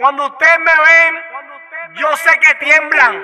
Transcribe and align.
Cuando 0.00 0.26
ustedes 0.26 0.58
me 0.60 0.64
ven, 0.64 1.14
yo 1.96 2.06
sé 2.18 2.30
que 2.38 2.54
tiemblan. 2.64 3.20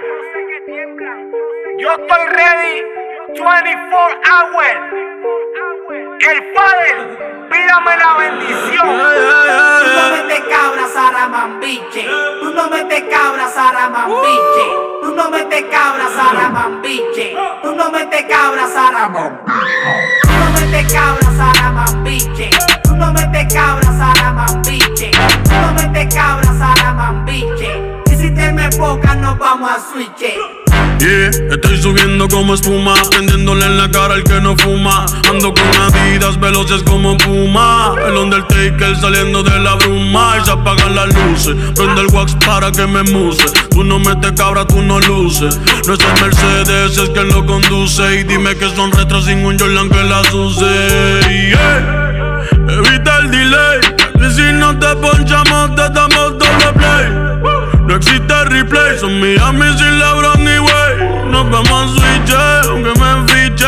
Yo 1.79 1.93
estoy 1.93 2.27
ready 2.31 2.83
24 3.29 4.21
hours. 4.27 4.79
El 6.19 6.53
Padre, 6.53 7.49
pídame 7.49 7.97
la 7.97 8.15
bendición. 8.15 8.89
Tú 8.89 9.89
no 9.95 10.17
metes 10.17 10.41
cabra, 10.51 10.87
Sara 10.93 11.29
Mambiche. 11.29 12.09
Tú 12.41 12.53
no 12.53 12.69
metes 12.69 13.05
cabra, 13.05 13.47
Sara 13.47 13.89
Mambiche. 13.89 14.67
Tú 15.01 15.15
no 15.15 15.31
metes 15.31 15.65
cabra, 15.71 16.09
Sara 16.09 16.49
Mambiche. 16.49 17.37
Tú 17.63 17.77
no 17.77 17.91
metes 17.93 18.23
cabra, 18.25 18.67
Sara 18.67 19.09
Mambiche. 19.09 19.63
Tú 20.27 20.27
no 20.27 20.51
metes 20.51 20.93
cabra, 20.93 21.31
Sara 21.37 21.55
Yeah, 31.01 31.31
estoy 31.51 31.83
subiendo 31.83 32.29
como 32.29 32.55
espuma, 32.55 32.95
prendiéndole 33.11 33.67
en 33.67 33.77
la 33.77 33.91
cara 33.91 34.15
al 34.15 34.23
que 34.23 34.41
no 34.41 34.57
fuma. 34.57 35.05
Ando 35.29 35.53
con 35.53 35.69
adidas 35.81 36.39
veloces 36.39 36.85
como 36.85 37.17
puma. 37.19 37.93
El 38.07 38.17
Undertaker 38.17 38.97
saliendo 38.97 39.43
de 39.43 39.59
la 39.59 39.75
bruma 39.75 40.37
y 40.41 40.45
se 40.45 40.53
apagan 40.53 40.95
las 40.95 41.13
luces. 41.13 41.57
Prende 41.75 42.03
el 42.03 42.07
wax 42.13 42.37
para 42.47 42.71
que 42.71 42.87
me 42.87 43.03
muse. 43.03 43.47
Tú 43.71 43.83
no 43.83 43.99
metes 43.99 44.31
cabra, 44.33 44.65
tú 44.65 44.81
no 44.81 45.01
luces. 45.01 45.59
No 45.89 45.95
es 45.95 46.01
el 46.01 46.23
Mercedes, 46.23 46.97
es 46.97 47.11
quien 47.11 47.29
lo 47.31 47.45
conduce. 47.45 48.21
Y 48.21 48.23
dime 48.23 48.55
que 48.55 48.69
son 48.77 48.93
retros 48.93 49.25
sin 49.25 49.45
un 49.45 49.59
Jordan 49.59 49.91
que 49.91 50.05
las 50.05 50.33
use. 50.33 51.21
Evita 52.69 53.19
el 53.19 53.31
delay. 53.31 53.81
Que 54.21 54.31
si 54.31 54.53
no 54.53 54.79
te 54.79 54.95
ponchamos, 54.95 55.75
te 55.75 55.89
damos 55.91 56.39
doble 56.39 56.73
play. 56.77 57.24
No 57.95 58.01
existe 58.01 58.45
replay, 58.47 58.99
son 58.99 59.21
Miami 59.21 59.67
sin 59.79 60.01
LeBron 60.01 60.43
ni 60.43 60.59
way. 60.59 61.31
Nos 61.31 61.49
vamos 61.49 61.71
a 61.71 61.95
switch, 61.95 62.35
aunque 62.69 62.93
me 62.99 63.11
enfiche. 63.13 63.67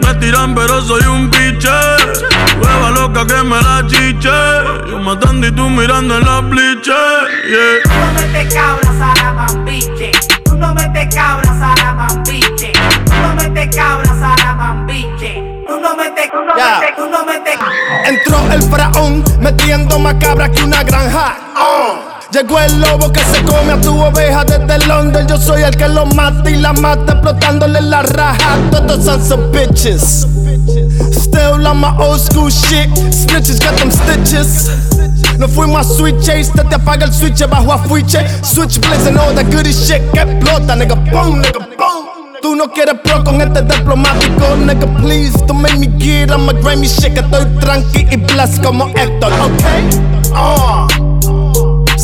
Me 0.00 0.12
tiran, 0.14 0.56
pero 0.56 0.82
soy 0.82 1.04
un 1.04 1.30
biche. 1.30 1.70
Hueva 2.60 2.90
loca 2.90 3.24
que 3.24 3.40
me 3.44 3.62
la 3.62 3.86
chiche. 3.86 4.28
Yo 4.90 4.98
matando 4.98 5.46
y 5.46 5.52
tú 5.52 5.70
mirando 5.70 6.18
en 6.18 6.24
la 6.24 6.40
bliche. 6.40 6.90
Yeah. 7.48 7.78
Tú 7.84 7.90
no 7.90 8.12
metes 8.20 8.52
cabra, 8.52 8.92
Sara 8.98 9.32
Mambiche. 9.32 10.10
Tú 10.44 10.56
no 10.56 10.74
metes 10.74 11.14
cabra, 11.14 11.58
Sara 11.60 11.94
Mambiche. 11.94 12.72
Tú 13.04 13.14
no 13.22 13.34
metes 13.36 13.76
cabra, 13.76 14.14
Sara 14.18 14.54
Mambiche. 14.54 15.44
Tú 15.68 15.80
no 15.80 15.96
metes, 15.96 16.28
tú 16.32 16.38
no 16.44 16.56
Ya. 16.56 16.80
metes, 16.80 16.96
tú 16.96 17.08
no 17.08 17.24
metes. 17.24 17.58
Entró 18.04 18.52
el 18.52 18.62
faraón 18.64 19.22
metiendo 19.38 19.96
más 20.00 20.14
cabra 20.14 20.50
que 20.50 20.64
una 20.64 20.82
granja. 20.82 21.36
Oh. 21.56 22.07
Llegó 22.30 22.60
el 22.60 22.80
lobo 22.80 23.10
que 23.10 23.20
se 23.20 23.42
come 23.42 23.72
a 23.72 23.80
tu 23.80 23.98
oveja 23.98 24.44
desde 24.44 24.86
Londres. 24.86 25.26
Yo 25.28 25.38
soy 25.38 25.62
el 25.62 25.74
que 25.74 25.88
lo 25.88 26.04
mata 26.04 26.50
y 26.50 26.56
la 26.56 26.74
mata 26.74 27.14
explotándole 27.14 27.80
la 27.80 28.02
raja. 28.02 28.58
Todos 28.70 29.02
son 29.02 29.24
some 29.24 29.50
bitches. 29.50 30.26
Still 31.10 31.66
on 31.66 31.80
my 31.80 31.88
old 31.98 32.20
school 32.20 32.50
shit. 32.50 32.90
Snitches 33.12 33.58
got 33.60 33.76
them 33.78 33.90
stitches. 33.90 34.70
No 35.38 35.48
fuimos 35.48 35.86
a 35.86 35.94
switch, 35.94 36.24
se 36.24 36.52
te 36.52 36.74
apaga 36.74 37.06
el 37.06 37.14
switch 37.14 37.48
bajo 37.48 37.72
a 37.72 37.78
fuiche. 37.78 38.20
Switch 38.42 38.78
blazing 38.78 39.16
all 39.16 39.34
that 39.34 39.50
goody 39.50 39.72
shit 39.72 40.02
que 40.12 40.20
explota, 40.20 40.76
nigga. 40.76 40.96
Boom, 41.10 41.40
nigga, 41.40 41.60
boom. 41.78 42.08
Tú 42.42 42.54
no 42.54 42.70
quieres 42.70 42.94
pro 43.02 43.24
con 43.24 43.40
este 43.40 43.62
diplomático, 43.62 44.56
nigga, 44.64 44.86
please 44.98 45.36
Don't 45.46 45.60
make 45.60 45.78
me 45.78 45.88
get 45.98 46.30
on 46.30 46.46
my 46.46 46.52
grimy 46.52 46.86
shit 46.86 47.14
Que 47.14 47.20
estoy 47.20 47.44
tranqui 47.58 48.06
y 48.12 48.16
blessed 48.16 48.62
como 48.62 48.86
Héctor, 48.94 49.32
ok? 49.32 50.32
Ah. 50.34 51.07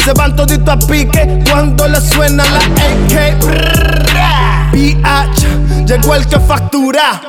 Se 0.05 0.13
van 0.13 0.37
todito 0.37 0.71
a 0.71 0.79
pique 0.79 1.43
cuando 1.51 1.89
le 1.89 1.99
suena 1.99 2.45
la 2.45 2.59
AK 2.59 3.41
BH, 4.71 5.87
llegó 5.87 6.15
el 6.15 6.27
que 6.27 6.39
factura. 6.41 7.23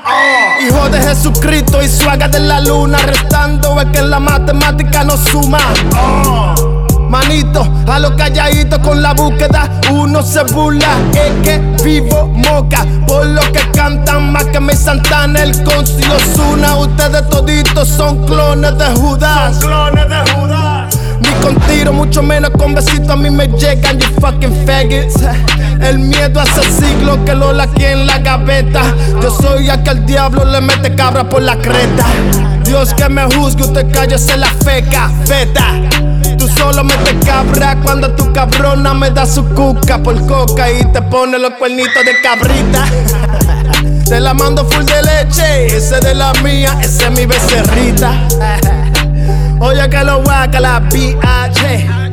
Hijo 0.62 0.90
de 0.90 1.02
Jesucristo 1.02 1.82
y 1.82 1.88
suaga 1.88 2.28
de 2.28 2.42
la 2.42 2.60
luna 2.60 2.98
Restando 2.98 3.80
es 3.80 3.88
que 3.92 4.02
la 4.02 4.20
matemática 4.20 5.06
no 5.06 5.16
suma. 5.16 5.60
Manito, 7.08 7.66
a 7.88 7.98
lo 7.98 8.14
calladito 8.18 8.82
con 8.82 9.02
la 9.02 9.14
búsqueda 9.14 9.70
uno 9.92 10.22
se 10.22 10.44
burla, 10.44 10.98
es 11.14 11.48
que 11.48 11.60
vivo 11.84 12.28
moca 12.28 12.84
Por 13.08 13.28
lo 13.28 13.42
que 13.54 13.62
cantan 13.72 14.34
más 14.34 14.46
que 14.46 14.60
mi 14.60 14.74
Santana, 14.74 15.44
el 15.44 15.64
Conci 15.64 16.02
y 16.02 16.12
Ozuna 16.12 16.76
Ustedes 16.76 17.30
toditos 17.30 17.88
son 17.88 18.26
clones 18.26 18.78
de 18.78 18.86
Judas. 18.96 19.60
Clones 19.60 20.10
de 20.10 20.32
Judas 20.34 20.55
con 21.46 21.56
tiro, 21.68 21.94
mucho 21.94 22.24
menos 22.24 22.50
con 22.52 22.74
besitos 22.74 23.10
a 23.10 23.16
mí 23.16 23.30
me 23.30 23.48
llegan 23.48 24.00
You 24.00 24.08
fucking 24.20 24.66
faggots 24.66 25.16
El 25.80 26.00
miedo 26.00 26.40
hace 26.40 26.64
siglo 26.64 27.24
que 27.24 27.36
lo 27.36 27.54
laqué 27.54 27.92
en 27.92 28.08
la 28.08 28.18
gaveta 28.18 28.82
Yo 29.22 29.30
soy 29.30 29.70
aquel 29.70 30.06
diablo 30.08 30.44
le 30.44 30.60
mete 30.62 30.96
cabra 30.96 31.28
por 31.30 31.44
la 31.44 31.56
creta 31.58 32.06
Dios 32.64 32.96
que 32.96 33.08
me 33.10 33.24
juzgue, 33.36 33.64
usted 33.64 33.92
cállese 33.92 34.38
la 34.38 34.48
feca, 34.48 35.12
feta 35.26 35.74
Tú 36.36 36.48
solo 36.48 36.84
metes 36.84 37.16
cabra 37.24 37.78
cuando 37.84 38.12
tu 38.16 38.34
cabrona 38.34 38.96
me 38.96 39.12
da 39.12 39.28
su 39.28 39.46
cuca 39.50 40.02
por 40.02 40.26
coca 40.26 40.72
y 40.72 40.84
te 40.92 41.02
pone 41.04 41.38
los 41.40 41.52
cuernitos 41.52 42.04
de 42.04 42.22
cabrita. 42.22 42.86
Te 44.06 44.20
la 44.20 44.34
mando 44.34 44.66
full 44.66 44.84
de 44.84 45.02
leche, 45.02 45.68
ese 45.68 46.00
de 46.02 46.14
la 46.14 46.34
mía, 46.44 46.78
ese 46.82 47.06
es 47.06 47.12
mi 47.12 47.26
becerrita. 47.26 48.28
Oye 49.60 49.90
que 49.90 50.04
lo 50.04 50.22
guaca 50.24 50.60
la 50.60 50.80
BH. 50.80 52.06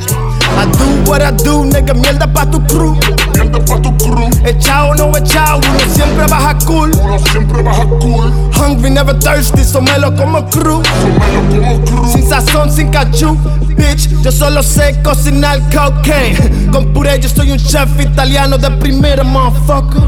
I 0.54 0.66
do 0.66 1.10
what 1.10 1.22
I 1.22 1.30
do, 1.30 1.64
nigga, 1.64 1.94
mierda 1.94 2.26
pa' 2.32 2.44
tu 2.44 2.60
crew. 2.66 2.94
Mierda 3.34 3.58
pa' 3.58 3.80
tu 3.80 3.90
crew, 3.96 4.28
Echao 4.44 4.94
no 4.94 5.10
echao, 5.16 5.58
uno 5.58 5.94
siempre 5.94 6.26
baja 6.26 6.56
cool. 6.66 6.92
uno 7.02 7.18
siempre 7.18 7.62
baja 7.62 7.84
cool. 8.00 8.30
Hungry, 8.54 8.90
never 8.90 9.18
thirsty, 9.18 9.64
so 9.64 9.80
me 9.80 9.98
lo 9.98 10.14
como 10.14 10.44
crew. 10.50 10.82
Comelo 10.82 11.42
como 11.48 11.84
crew. 11.84 12.12
Sin 12.12 12.28
sazón, 12.28 12.70
sin 12.70 12.90
cachú, 12.90 13.36
bitch. 13.76 14.08
Yo 14.22 14.30
solo 14.30 14.62
sé 14.62 15.00
cocinar 15.02 15.58
cocaine. 15.70 16.68
Con 16.72 16.92
puré, 16.92 17.18
yo 17.18 17.28
soy 17.28 17.52
un 17.52 17.58
chef 17.58 17.88
italiano 17.98 18.58
de 18.58 18.70
primera, 18.72 19.24
motherfucker. 19.24 20.02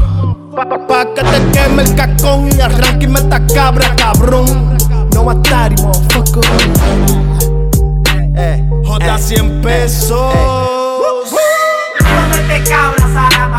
Pa, 0.55 0.69
pa, 0.69 0.87
pa 0.87 1.05
que 1.13 1.21
te 1.21 1.51
queme 1.51 1.83
el 1.83 1.95
cacón 1.95 2.49
y 2.55 2.61
arranque 2.61 3.05
y 3.05 3.07
meta 3.07 3.45
cabra, 3.47 3.93
cabrón. 3.97 4.74
No 5.25 5.33
matari, 5.33 5.75
motherfucker. 5.81 6.43
Eh, 8.37 8.63
joda 8.85 9.17
100 9.17 9.61
pesos. 9.63 10.33
Tú 11.97 12.05
no 12.05 12.27
metes 12.29 12.69
cabra, 12.69 13.07
Sara 13.11 13.49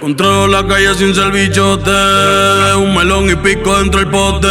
Yo 0.00 0.46
la 0.46 0.66
calle 0.66 0.94
sin 0.94 1.14
ser 1.14 1.32
bichote. 1.32 1.90
Un 2.76 2.94
melón 2.94 3.28
y 3.30 3.36
pico 3.36 3.78
dentro 3.78 4.00
del 4.00 4.08
pote. 4.08 4.48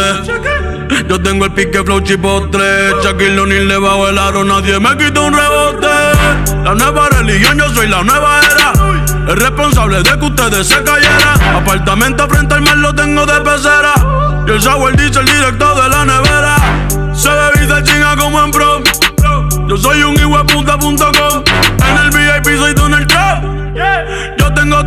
Yo 1.08 1.20
tengo 1.20 1.46
el 1.46 1.52
pique 1.52 1.82
flow 1.82 2.00
chipotle. 2.00 2.92
Shaquille 3.02 3.38
O'Neal 3.40 3.68
le 3.68 3.78
bajo 3.78 4.08
el 4.08 4.18
aro, 4.18 4.44
nadie 4.44 4.78
me 4.78 4.96
quita 4.96 5.20
un 5.20 5.32
rebote. 5.32 5.86
La 6.64 6.74
nueva 6.74 7.08
religión, 7.08 7.58
yo 7.58 7.68
soy 7.70 7.88
la 7.88 8.02
nueva 8.02 8.40
era. 8.40 8.72
El 9.28 9.36
responsable 9.36 10.02
de 10.02 10.18
que 10.18 10.24
ustedes 10.24 10.66
se 10.66 10.82
cayeran. 10.82 11.56
Apartamento 11.56 12.28
frente 12.28 12.54
al 12.54 12.62
mar 12.62 12.76
lo 12.76 12.94
tengo 12.94 13.24
de 13.24 13.40
pecera. 13.40 13.94
Y 14.46 14.50
el 14.50 14.62
sour 14.62 14.96
dice 14.96 15.20
el 15.20 15.26
director 15.26 15.67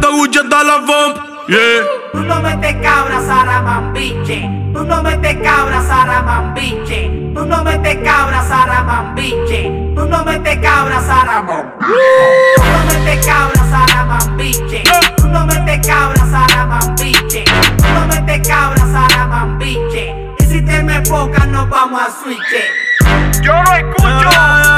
Todo 0.02 0.14
Gucci 0.14 0.40
hasta 0.40 0.64
la 0.64 0.82
FOM. 0.86 1.14
Yeah. 1.48 1.86
Tú 2.12 2.20
no 2.22 2.42
metes 2.42 2.76
cabra, 2.82 3.22
Sara 3.22 3.62
Mambiche. 3.62 4.50
Tú 4.74 4.84
no 4.84 5.04
metes 5.04 5.38
cabra, 5.44 5.82
Sara 5.82 6.22
Mambiche. 6.24 7.32
Tú 7.36 7.46
no 7.46 7.64
metes 7.64 7.98
cabra, 8.04 8.44
Sara 8.44 8.84
Mambiche. 8.84 9.94
Tú 9.96 10.06
no 10.08 10.24
metes 10.24 10.58
cabra, 10.60 11.02
Sara 11.02 11.42
Mambiche. 11.44 12.54
Tú 12.56 12.64
no 12.64 12.84
metes 12.86 13.26
cabra, 13.26 13.64
Sara 13.70 14.06
Mambiche. 14.06 14.84
Tú 15.18 15.28
no 15.28 15.46
metes 15.46 15.88
cabra, 15.88 16.26
Sara 16.32 16.66
Mambiche. 16.66 17.44
Tú 17.78 17.88
no 17.94 18.08
metes 18.08 18.48
cabra, 18.48 18.86
Sara 18.92 19.28
Mambiche. 19.28 20.16
Y 20.40 20.44
si 20.46 20.62
te 20.62 20.84
me 20.84 21.02
poca, 21.02 21.46
nos 21.46 21.70
vamos 21.70 22.02
a 22.02 22.10
switch. 22.24 23.42
Yo 23.42 23.54
no 23.54 23.74
escucho 23.74 24.71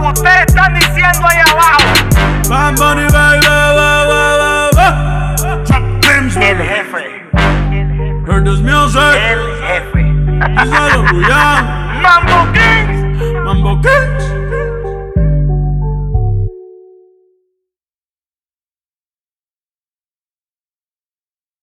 que 0.00 0.08
ustedes 0.08 0.40
están 0.48 0.74
diciendo 0.74 1.26
ahí 1.28 1.38
abajo. 1.50 1.80
Bad 2.48 2.74
Bunny, 2.76 3.06
baby, 3.12 3.46
ba, 3.46 3.74
ba, 3.74 4.06
ba, 4.06 4.70
ba. 4.74 5.34
El 6.40 6.56
jefe, 6.58 7.26
Heard 8.26 8.44
this 8.44 8.60
music. 8.60 9.00
el 9.14 9.40
jefe. 9.62 10.02
Díselo, 10.62 11.06
Julián. 11.08 12.00
Mambo 12.02 12.46